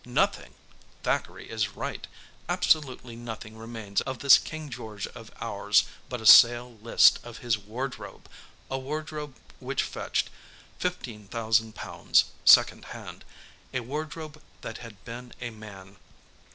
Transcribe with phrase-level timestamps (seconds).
[0.03, 0.55] Nothing!
[1.03, 2.07] Thackeray is right;
[2.49, 7.59] absolutely nothing remains of this King George of ours but a sale list of his
[7.59, 8.27] wardrobe,
[8.71, 10.31] a wardrobe which fetched
[10.79, 13.23] £15,000 second hand
[13.75, 15.97] a wardrobe that had been a man.